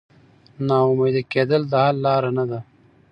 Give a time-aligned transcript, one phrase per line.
[0.67, 2.59] نا امیده کېدل د حل لاره نه ده.